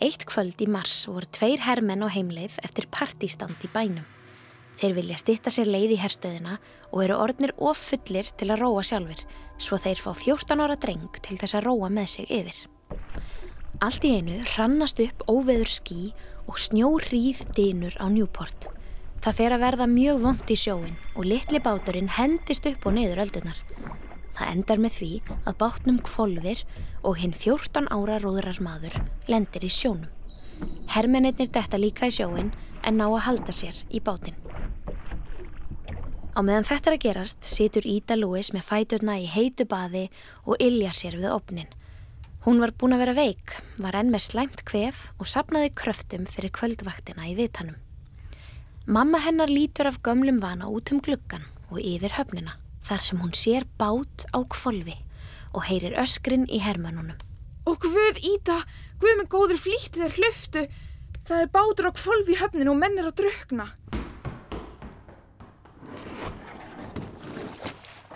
Eitt 0.02 0.26
kvöld 0.26 0.59
í 0.59 0.67
mars 0.67 1.05
voru 1.07 1.29
tveir 1.31 1.62
hermenn 1.62 2.02
á 2.02 2.09
heimleið 2.11 2.59
eftir 2.67 2.88
partístand 2.91 3.62
í 3.62 3.71
bænum. 3.71 4.07
Þeir 4.81 4.97
vilja 4.97 5.19
stitta 5.21 5.52
sér 5.52 5.69
leið 5.71 5.95
í 5.95 6.00
herstöðina 6.02 6.57
og 6.91 7.05
eru 7.05 7.19
orðnir 7.23 7.52
of 7.62 7.79
fullir 7.79 8.26
til 8.35 8.49
að 8.50 8.64
róa 8.64 8.83
sjálfur, 8.83 9.21
svo 9.62 9.79
þeir 9.79 10.02
fá 10.02 10.11
14 10.11 10.64
ára 10.64 10.76
dreng 10.81 11.21
til 11.23 11.38
þess 11.38 11.59
að 11.59 11.67
róa 11.69 11.91
með 11.93 12.09
sig 12.17 12.31
yfir. 12.33 12.62
Allt 13.83 14.05
í 14.07 14.14
einu 14.19 14.41
rannast 14.57 15.00
upp 15.02 15.25
óveður 15.31 15.71
skí 15.71 16.12
og 16.50 16.59
snjó 16.59 16.97
hríð 17.02 17.45
dýnur 17.55 17.95
á 17.99 18.07
Newport. 18.11 18.69
Það 19.23 19.38
fer 19.38 19.55
að 19.55 19.62
verða 19.62 19.87
mjög 19.87 20.23
vond 20.23 20.50
í 20.50 20.59
sjóin 20.59 20.97
og 21.14 21.26
litli 21.31 21.62
báturinn 21.62 22.11
hendist 22.11 22.67
upp 22.67 22.88
og 22.91 22.97
neyður 22.97 23.23
öldunar. 23.26 23.59
Það 24.33 24.51
endar 24.55 24.81
með 24.81 24.97
því 24.99 25.11
að 25.45 25.59
bátnum 25.61 25.99
kvolvir 26.07 26.62
og 27.03 27.19
hinn 27.21 27.35
14 27.37 27.91
ára 27.93 28.19
róðrar 28.23 28.61
maður 28.65 28.97
lendir 29.29 29.67
í 29.67 29.73
sjónum. 29.73 30.09
Hermennir 30.93 31.37
detta 31.37 31.81
líka 31.81 32.09
í 32.09 32.15
sjóin 32.15 32.53
en 32.83 32.99
ná 32.99 33.07
að 33.09 33.25
halda 33.27 33.55
sér 33.55 33.83
í 33.91 34.01
bátinn. 34.01 34.39
Á 36.33 36.41
meðan 36.41 36.65
þetta 36.65 36.91
er 36.91 36.97
að 36.97 37.05
gerast 37.05 37.45
situr 37.45 37.85
Ída 37.85 38.17
Lewis 38.17 38.55
með 38.57 38.65
fæturna 38.71 39.19
í 39.21 39.29
heitu 39.29 39.67
baði 39.69 40.07
og 40.47 40.57
illja 40.65 40.95
sér 40.97 41.19
við 41.21 41.29
opnin. 41.35 41.69
Hún 42.47 42.59
var 42.59 42.73
búin 42.75 42.97
að 42.97 43.05
vera 43.05 43.19
veik, 43.19 43.53
var 43.79 43.99
enn 44.01 44.11
með 44.11 44.25
slæmt 44.31 44.65
kvef 44.67 45.11
og 45.21 45.29
sapnaði 45.29 45.75
kröftum 45.77 46.25
fyrir 46.27 46.51
kvöldvaktina 46.57 47.29
í 47.29 47.37
vitanum. 47.39 47.77
Mamma 48.87 49.21
hennar 49.23 49.53
lítur 49.53 49.93
af 49.93 50.01
gömlum 50.03 50.41
vana 50.43 50.73
út 50.73 50.91
um 50.91 51.05
gluggan 51.05 51.45
og 51.71 51.79
yfir 51.85 52.17
höfnina 52.17 52.62
þar 52.87 53.05
sem 53.07 53.21
hún 53.23 53.35
sér 53.37 53.67
bát 53.81 54.27
á 54.35 54.39
kvolvi 54.43 54.97
og 55.53 55.67
heyrir 55.69 55.97
öskrin 56.01 56.49
í 56.49 56.62
hermönunum. 56.65 57.19
Og 57.69 57.79
Guð 57.83 58.19
Íta, 58.23 58.62
Guð 58.99 59.19
með 59.21 59.29
góður 59.31 59.61
flýtti 59.62 60.01
þeir 60.01 60.17
hluftu. 60.19 60.65
Það 61.29 61.45
er 61.45 61.53
bátur 61.55 61.91
á 61.91 61.93
kvolvi 61.95 62.35
í 62.35 62.41
höfninu 62.41 62.73
og 62.73 62.81
menn 62.81 62.99
er 62.99 63.11
að 63.11 63.19
drukna. 63.23 63.69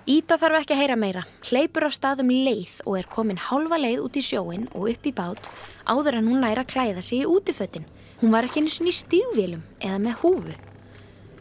Íta 0.06 0.38
þarf 0.38 0.60
ekki 0.60 0.74
að 0.74 0.80
heyra 0.84 0.96
meira, 0.98 1.22
hleypur 1.48 1.86
á 1.86 1.90
staðum 1.90 2.30
leið 2.30 2.78
og 2.86 2.98
er 3.00 3.08
komin 3.10 3.42
hálfa 3.42 3.78
leið 3.80 4.04
út 4.06 4.18
í 4.18 4.22
sjóin 4.22 4.68
og 4.70 4.92
upp 4.92 5.06
í 5.06 5.12
bát 5.14 5.50
áður 5.82 6.20
en 6.20 6.30
hún 6.30 6.44
næra 6.44 6.62
að 6.62 6.74
klæða 6.76 7.02
sig 7.02 7.24
í 7.24 7.30
útifötinn 7.30 7.88
Hún 8.16 8.32
var 8.32 8.46
ekki 8.48 8.62
eins 8.62 8.78
og 8.80 8.86
ný 8.86 8.92
stígvílum 8.96 9.60
eða 9.76 9.98
með 10.00 10.14
húfu. 10.22 10.52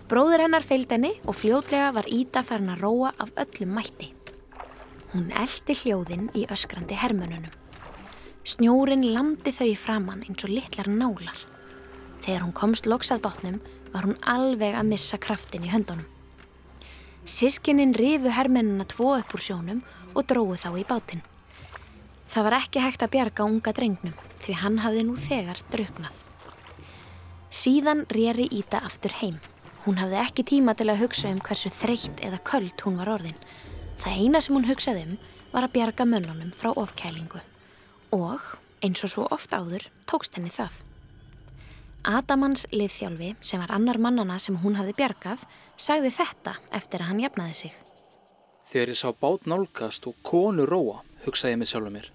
Bróður 0.06 0.44
hennar 0.44 0.62
fylgd 0.62 0.92
henni 0.94 1.10
og 1.26 1.34
fljótlega 1.34 1.88
var 1.96 2.06
Íta 2.06 2.44
farin 2.46 2.70
að 2.70 2.84
róa 2.84 3.10
af 3.18 3.32
öllum 3.42 3.72
mætti. 3.74 4.12
Hún 5.16 5.32
eldi 5.34 5.74
hljóðinn 5.80 6.28
í 6.38 6.44
öskrandi 6.54 6.94
hermönunum. 7.02 7.50
Snjórin 8.46 9.02
landi 9.16 9.50
þau 9.50 9.66
í 9.66 9.78
framann 9.82 10.22
eins 10.28 10.46
og 10.46 10.52
litlar 10.54 10.92
nálar. 10.92 11.40
Þegar 12.22 12.44
hún 12.44 12.54
komst 12.54 12.86
loksað 12.86 13.24
bátnum 13.24 13.58
var 13.96 14.06
hún 14.06 14.20
alveg 14.22 14.78
að 14.78 14.92
missa 14.92 15.18
kraftin 15.18 15.66
í 15.66 15.74
höndunum. 15.74 16.06
Sískininn 17.26 17.98
rifu 17.98 18.30
hermennuna 18.30 18.86
tvo 18.86 19.16
upp 19.18 19.34
úr 19.34 19.42
sjónum 19.42 19.82
og 20.14 20.30
dróðu 20.30 20.60
þá 20.62 20.70
í 20.84 20.86
bátinn. 20.86 21.26
Það 22.30 22.46
var 22.46 22.60
ekki 22.60 22.86
hægt 22.86 23.02
að 23.02 23.14
bjarga 23.18 23.50
unga 23.50 23.74
drengnum 23.74 24.14
því 24.46 24.62
hann 24.62 24.80
hafði 24.86 25.10
nú 25.10 25.18
þegar 25.18 25.66
drauknað. 25.74 26.24
Síðan 27.50 28.06
rýri 28.14 28.46
Íta 28.54 28.86
aftur 28.86 29.18
heim. 29.24 29.42
Hún 29.86 30.00
hafði 30.02 30.18
ekki 30.18 30.44
tíma 30.50 30.74
til 30.74 30.88
að 30.90 31.04
hugsa 31.04 31.30
um 31.30 31.38
hversu 31.46 31.70
þreytt 31.70 32.24
eða 32.26 32.40
köld 32.50 32.82
hún 32.82 32.96
var 32.98 33.12
orðin. 33.20 33.38
Það 34.02 34.16
eina 34.18 34.40
sem 34.42 34.56
hún 34.58 34.66
hugsaði 34.66 35.04
um 35.06 35.18
var 35.52 35.68
að 35.68 35.76
bjarga 35.76 36.08
mönnunum 36.10 36.50
frá 36.58 36.72
ofkælingu. 36.74 37.42
Og, 38.18 38.42
eins 38.82 39.06
og 39.06 39.12
svo 39.14 39.26
oft 39.30 39.54
áður, 39.54 39.86
tókst 40.10 40.40
henni 40.40 40.50
það. 40.50 40.80
Adamans 42.06 42.66
liðþjálfi, 42.74 43.36
sem 43.46 43.62
var 43.62 43.76
annar 43.78 44.02
mannana 44.02 44.40
sem 44.42 44.58
hún 44.62 44.80
hafði 44.80 44.98
bjargað, 44.98 45.46
sagði 45.78 46.12
þetta 46.18 46.56
eftir 46.74 47.06
að 47.06 47.12
hann 47.12 47.22
jafnaði 47.22 47.60
sig. 47.62 47.78
Þegar 48.66 48.94
ég 48.96 49.00
sá 49.00 49.14
bát 49.14 49.46
nálgast 49.46 50.10
og 50.10 50.18
konu 50.26 50.66
róa, 50.66 51.04
hugsaði 51.28 51.54
ég 51.54 51.62
mig 51.62 51.70
sjálfur 51.70 51.94
mér. 51.94 52.10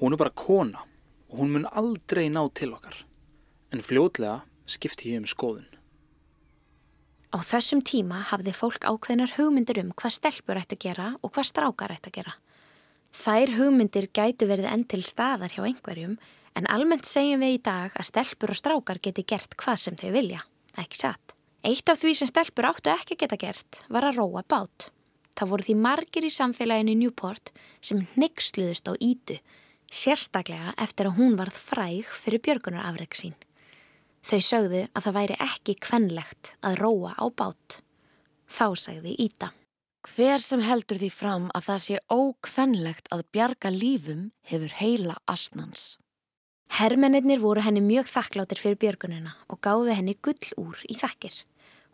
Hún 0.00 0.12
er 0.12 0.20
bara 0.20 0.36
kona 0.36 0.84
og 1.32 1.40
hún 1.40 1.56
mun 1.56 1.66
aldrei 1.72 2.28
ná 2.28 2.44
til 2.52 2.74
okkar. 2.76 3.00
En 3.72 3.80
fljótlega 3.80 4.42
skipti 4.68 5.16
ég 5.16 5.24
um 5.24 5.28
skoðun. 5.28 5.77
Á 7.28 7.44
þessum 7.44 7.82
tíma 7.84 8.22
hafði 8.30 8.54
fólk 8.56 8.86
ákveðnar 8.88 9.34
hugmyndir 9.36 9.82
um 9.82 9.90
hvað 9.92 10.14
stelpur 10.16 10.56
ætti 10.56 10.78
að 10.78 10.84
gera 10.86 11.08
og 11.20 11.32
hvað 11.34 11.48
strákar 11.50 11.92
ætti 11.92 12.08
að 12.08 12.14
gera. 12.16 12.34
Þær 13.12 13.52
hugmyndir 13.58 14.06
gætu 14.16 14.48
verið 14.48 14.68
enn 14.70 14.84
til 14.88 15.02
staðar 15.04 15.52
hjá 15.52 15.60
einhverjum 15.66 16.14
en 16.56 16.68
almennt 16.72 17.04
segjum 17.04 17.42
við 17.44 17.58
í 17.58 17.64
dag 17.68 17.92
að 17.92 18.08
stelpur 18.08 18.54
og 18.54 18.60
strákar 18.60 19.00
geti 19.04 19.26
gert 19.28 19.56
hvað 19.60 19.82
sem 19.82 19.98
þau 20.00 20.08
vilja, 20.14 20.40
ekki 20.80 21.00
satt. 21.02 21.34
Eitt 21.68 21.90
af 21.92 22.00
því 22.00 22.14
sem 22.16 22.30
stelpur 22.30 22.70
áttu 22.70 22.94
ekki 22.94 23.18
geta 23.20 23.36
gert 23.36 23.82
var 23.92 24.08
að 24.08 24.22
róa 24.22 24.44
bát. 24.48 24.88
Það 25.36 25.52
voru 25.52 25.66
því 25.66 25.76
margir 25.84 26.24
í 26.24 26.32
samfélaginu 26.32 26.94
Newport 26.96 27.52
sem 27.84 28.06
nyggsluðust 28.16 28.88
á 28.88 28.96
ítu, 28.96 29.36
sérstaklega 29.92 30.72
eftir 30.80 31.10
að 31.10 31.20
hún 31.20 31.36
varð 31.36 31.60
fræg 31.60 32.08
fyrir 32.08 32.40
björgunarafreg 32.46 33.20
sín. 33.20 33.36
Þau 34.28 34.40
sögðu 34.44 34.80
að 34.92 35.04
það 35.06 35.14
væri 35.16 35.36
ekki 35.40 35.74
kvenlegt 35.80 36.50
að 36.60 36.80
róa 36.82 37.14
á 37.16 37.24
bát. 37.32 37.78
Þá 38.44 38.66
sagði 38.76 39.14
Íta. 39.24 39.54
Hver 40.04 40.42
sem 40.44 40.60
heldur 40.60 41.00
því 41.00 41.08
fram 41.12 41.46
að 41.56 41.64
það 41.68 41.80
sé 41.84 42.00
ókvenlegt 42.12 43.08
að 43.12 43.24
bjarga 43.32 43.72
lífum 43.72 44.28
hefur 44.44 44.74
heila 44.78 45.16
astnans. 45.28 45.96
Hermennir 46.76 47.40
voru 47.40 47.64
henni 47.64 47.80
mjög 47.80 48.10
þakkláttir 48.12 48.60
fyrir 48.60 48.80
björgununa 48.82 49.32
og 49.48 49.62
gáði 49.64 49.96
henni 49.96 50.16
gull 50.20 50.52
úr 50.60 50.84
í 50.84 50.96
þakkir. 51.00 51.32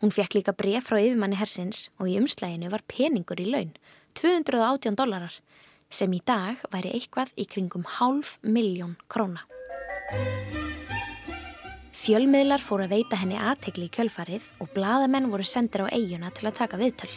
Hún 0.03 0.11
fekk 0.11 0.35
líka 0.35 0.51
bref 0.51 0.89
frá 0.89 0.99
yfirmanni 0.99 1.39
hersins 1.39 1.87
og 1.95 2.11
í 2.11 2.17
umslæginu 2.19 2.67
var 2.73 2.83
peningur 2.91 3.39
í 3.39 3.47
laun, 3.47 3.71
218 4.19 4.99
dólarar, 4.99 5.39
sem 5.87 6.11
í 6.11 6.19
dag 6.27 6.59
væri 6.67 6.91
eitthvað 6.99 7.31
í 7.39 7.47
kringum 7.47 7.87
hálf 7.87 8.35
miljón 8.43 8.99
króna. 9.07 9.47
Fjölmiðlar 12.05 12.61
fóru 12.61 12.83
að 12.85 12.91
veita 12.99 13.17
henni 13.17 13.37
aðtegli 13.41 13.87
í 13.87 13.91
kjölfarið 13.95 14.43
og 14.61 14.67
bladamenn 14.75 15.31
voru 15.31 15.41
sendir 15.47 15.81
á 15.81 15.89
eiguna 15.89 16.29
til 16.37 16.45
að 16.45 16.57
taka 16.59 16.77
viðtöl. 16.77 17.09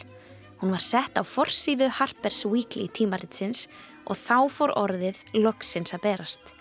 Hún 0.63 0.73
var 0.73 0.81
sett 0.81 1.19
á 1.21 1.23
forsýðu 1.29 1.91
Harper's 1.99 2.39
Weekly 2.49 2.87
tímaritsins 2.97 3.67
og 4.09 4.17
þá 4.17 4.49
fór 4.49 4.73
orðið 4.81 5.19
loksins 5.37 5.93
að 5.93 6.07
berast. 6.07 6.55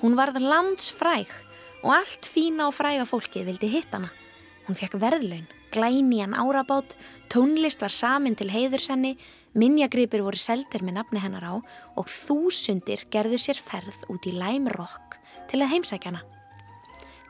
Hún 0.00 0.16
varð 0.16 0.40
landsfræg 0.40 1.28
og 1.82 1.90
allt 1.98 2.24
fína 2.24 2.70
og 2.70 2.78
fræga 2.78 3.04
fólkið 3.04 3.50
vildi 3.50 3.68
hitt 3.74 3.92
hana. 3.92 4.08
Hún 4.64 4.78
fekk 4.80 4.96
verðlaun, 5.02 5.44
glæni 5.74 6.22
hann 6.22 6.32
árabát, 6.32 6.94
tónlist 7.28 7.84
var 7.84 7.92
samin 7.92 8.38
til 8.38 8.48
heiðursenni, 8.48 9.18
minjagripir 9.52 10.24
voru 10.24 10.40
seldir 10.40 10.80
með 10.80 11.02
nafni 11.02 11.20
hennar 11.20 11.44
á 11.44 11.54
og 11.60 12.08
þúsundir 12.08 13.04
gerðu 13.12 13.42
sér 13.44 13.60
ferð 13.60 14.06
út 14.08 14.24
í 14.24 14.32
Lime 14.32 14.72
Rock 14.72 15.18
til 15.52 15.60
að 15.60 15.76
heimsækja 15.76 16.14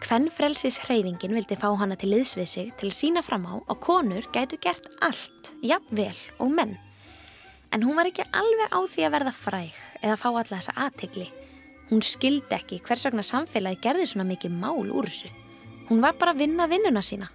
hana. 0.04 0.28
Kvennfrelsis 0.28 0.80
hreyfingin 0.84 1.34
vildi 1.34 1.56
fá 1.56 1.70
hana 1.78 1.96
til 1.96 2.10
liðsvið 2.12 2.46
sig 2.46 2.72
til 2.76 2.88
að 2.90 2.96
sína 2.96 3.22
fram 3.22 3.46
á 3.46 3.54
að 3.68 3.80
konur 3.80 4.26
gætu 4.32 4.58
gert 4.60 4.86
allt, 5.00 5.54
jafnvel 5.62 6.16
og 6.38 6.50
menn. 6.50 6.76
En 7.72 7.82
hún 7.82 7.96
var 7.96 8.06
ekki 8.06 8.24
alveg 8.32 8.68
á 8.68 8.80
því 8.84 9.06
að 9.06 9.14
verða 9.14 9.32
fræg 9.32 9.72
eða 10.02 10.16
fá 10.16 10.28
alla 10.28 10.58
þessa 10.58 10.76
aðtegli. 10.76 11.28
Hún 11.90 12.02
skildi 12.02 12.54
ekki 12.54 12.82
hvers 12.84 13.04
vegna 13.06 13.22
samfélagi 13.22 13.80
gerði 13.80 14.06
svona 14.06 14.28
mikið 14.28 14.52
mál 14.52 14.90
úr 14.92 15.08
þessu. 15.08 15.30
Hún 15.88 16.00
var 16.00 16.14
bara 16.20 16.32
að 16.32 16.44
vinna 16.44 16.68
vinnuna 16.68 17.02
sína. 17.02 17.30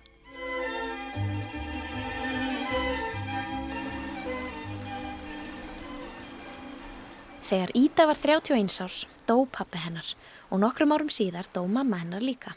Þegar 7.50 7.72
Ída 7.74 8.06
var 8.06 8.18
31 8.18 8.82
árs, 8.86 9.08
dó 9.26 9.46
pappi 9.50 9.82
hennar 9.82 10.06
og 10.50 10.62
nokkrum 10.64 10.94
árum 10.96 11.12
síðar 11.14 11.50
dó 11.54 11.64
mamma 11.68 12.02
hennar 12.02 12.26
líka. 12.26 12.56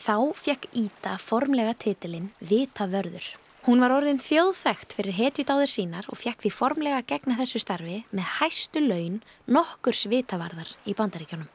Þá 0.00 0.34
fekk 0.36 0.68
Ída 0.76 1.16
formlega 1.22 1.74
titilinn 1.78 2.30
Vita 2.40 2.86
vörður. 2.90 3.26
Hún 3.64 3.80
var 3.80 3.94
orðin 3.96 4.20
þjóðþægt 4.20 4.92
fyrir 4.92 5.16
hetjudáður 5.16 5.70
sínar 5.72 6.08
og 6.12 6.18
fekk 6.20 6.42
því 6.44 6.50
formlega 6.52 7.04
gegna 7.08 7.38
þessu 7.38 7.62
starfi 7.62 8.02
með 8.12 8.26
hæstu 8.38 8.82
laun 8.84 9.22
nokkurs 9.48 10.04
vitavarðar 10.12 10.74
í 10.84 10.92
bandaríkjónum. 10.98 11.48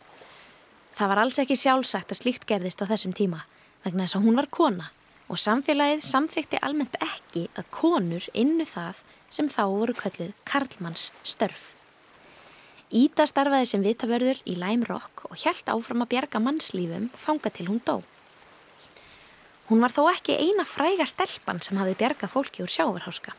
Það 0.97 1.11
var 1.11 1.21
alls 1.21 1.37
ekki 1.43 1.59
sjálfsagt 1.59 2.09
að 2.09 2.21
slíkt 2.23 2.47
gerðist 2.49 2.81
á 2.81 2.89
þessum 2.89 3.13
tíma 3.13 3.43
vegna 3.85 4.07
þess 4.07 4.17
að 4.17 4.25
hún 4.25 4.41
var 4.41 4.49
kona 4.49 4.89
og 5.29 5.37
samfélagið 5.37 6.01
samþykti 6.07 6.59
almennt 6.65 6.97
ekki 7.05 7.45
að 7.53 7.69
konur 7.77 8.25
innu 8.33 8.65
það 8.65 9.03
sem 9.29 9.51
þá 9.51 9.63
voru 9.69 9.93
kölluð 9.93 10.33
Karlmanns 10.49 11.11
störf. 11.21 11.75
Íta 12.89 13.27
starfaði 13.29 13.67
sem 13.69 13.83
vitavörður 13.85 14.39
í 14.49 14.55
Lime 14.57 14.87
Rock 14.89 15.27
og 15.29 15.37
hjælt 15.37 15.67
áfram 15.69 16.01
að 16.01 16.09
bjarga 16.15 16.39
mannslífum 16.41 17.11
þanga 17.13 17.51
til 17.53 17.67
hún 17.67 17.81
dó. 17.85 17.99
Hún 19.69 19.83
var 19.83 19.93
þó 19.93 20.07
ekki 20.09 20.33
eina 20.33 20.65
fræga 20.65 21.05
stelpan 21.05 21.61
sem 21.61 21.77
hafði 21.77 21.99
bjarga 21.99 22.29
fólki 22.31 22.63
úr 22.65 22.73
sjávarháska. 22.73 23.35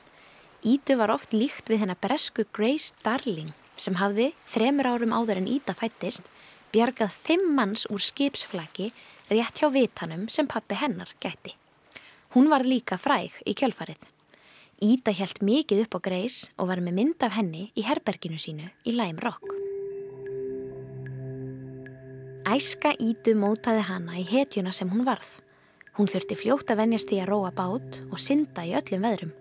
Ítu 0.62 0.94
var 1.00 1.10
oft 1.10 1.34
líkt 1.34 1.66
við 1.66 1.82
hennar 1.82 1.98
bresku 1.98 2.44
Grace 2.54 2.94
Darling 3.02 3.50
sem 3.74 3.98
hafði, 3.98 4.28
þremur 4.46 4.86
árum 4.86 5.16
áður 5.18 5.40
en 5.42 5.50
Íta 5.50 5.74
fættist, 5.74 6.22
bjargað 6.70 7.10
fimm 7.10 7.50
manns 7.56 7.88
úr 7.90 8.06
skipsflaki 8.06 8.92
rétt 9.32 9.58
hjá 9.58 9.66
vitanum 9.74 10.28
sem 10.30 10.46
pappi 10.46 10.78
hennar 10.78 11.10
gæti. 11.18 11.56
Hún 12.38 12.46
var 12.54 12.62
líka 12.62 13.00
fræg 13.02 13.34
í 13.42 13.58
kjölfarið. 13.58 14.06
Íta 14.80 15.12
hjælt 15.12 15.42
mikið 15.44 15.82
upp 15.82 15.94
á 15.96 16.08
greis 16.08 16.36
og 16.56 16.70
var 16.70 16.80
með 16.80 16.94
mynd 16.96 17.24
af 17.26 17.34
henni 17.36 17.66
í 17.76 17.82
herberginu 17.84 18.38
sínu 18.40 18.64
í 18.88 18.94
Lime 18.94 19.20
Rock. 19.20 19.44
Æska 22.48 22.94
Ítu 22.96 23.34
mótaði 23.36 23.82
hana 23.84 24.16
í 24.16 24.24
hetjuna 24.24 24.72
sem 24.72 24.88
hún 24.88 25.04
varð. 25.04 25.28
Hún 25.98 26.08
þurfti 26.08 26.38
fljótt 26.40 26.72
að 26.72 26.80
venjast 26.80 27.12
því 27.12 27.18
að 27.20 27.28
róa 27.28 27.52
bát 27.52 28.00
og 28.08 28.24
synda 28.24 28.64
í 28.64 28.72
öllum 28.80 29.04
veðrum. 29.04 29.36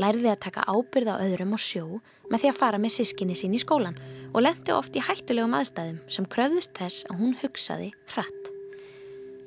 Lærði 0.00 0.32
að 0.32 0.40
taka 0.46 0.64
ábyrð 0.64 1.12
á 1.12 1.20
öðrum 1.20 1.52
og 1.58 1.60
sjó 1.60 1.84
með 2.32 2.46
því 2.46 2.52
að 2.54 2.60
fara 2.62 2.80
með 2.80 2.96
sískinni 2.96 3.36
sín 3.36 3.60
í 3.60 3.60
skólan 3.60 4.00
og 4.32 4.40
lendi 4.40 4.72
oft 4.72 4.96
í 4.96 5.04
hættulegum 5.04 5.60
aðstæðum 5.60 6.00
sem 6.08 6.32
kröfðust 6.32 6.72
þess 6.80 7.04
að 7.12 7.20
hún 7.20 7.36
hugsaði 7.44 7.92
hratt. 8.16 8.52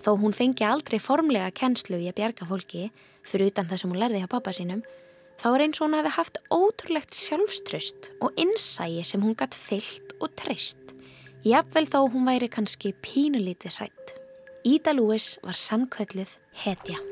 Þó 0.06 0.14
hún 0.22 0.38
fengi 0.38 0.70
aldrei 0.70 1.02
formlega 1.02 1.50
kennslu 1.50 1.98
í 1.98 2.10
að 2.14 2.20
bjarga 2.22 2.46
fólki 2.46 2.92
fyrir 3.26 3.50
utan 3.50 3.66
það 3.66 3.82
sem 3.82 3.90
hún 3.90 4.04
lærði 4.06 4.22
hjá 4.22 4.34
pappa 4.38 4.54
sínum 4.54 4.86
þá 5.42 5.48
er 5.56 5.64
eins 5.66 5.82
og 5.82 5.88
hún 5.88 5.98
hafi 5.98 6.14
haft 6.14 6.38
ótrúlegt 6.54 7.18
sjálfströst 7.18 8.12
og 8.22 8.38
innsægi 8.38 9.04
sem 9.10 9.24
hún 9.26 9.38
gætt 9.38 9.58
fyllt 9.58 10.14
og 10.22 10.30
treyst. 10.38 10.78
Jafnvel 11.42 11.90
þó 11.90 12.06
hún 12.14 12.28
væri 12.30 12.52
kannski 12.54 12.94
pínulítið 13.02 13.80
hrætt. 13.80 14.14
Ída 14.62 14.94
Lewis 14.94 15.40
var 15.42 15.58
sannkvöldluð 15.58 16.38
hetja. 16.62 17.11